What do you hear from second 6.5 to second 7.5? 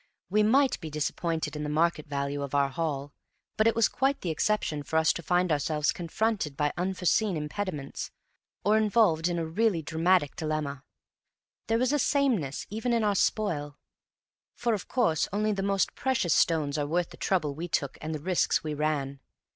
by unforeseen